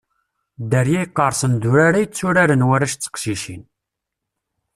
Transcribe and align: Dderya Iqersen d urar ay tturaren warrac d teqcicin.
Dderya 0.69 0.99
Iqersen 1.05 1.53
d 1.61 1.63
urar 1.69 1.95
ay 1.99 2.07
tturaren 2.07 2.65
warrac 2.67 2.93
d 2.95 2.99
teqcicin. 3.03 3.61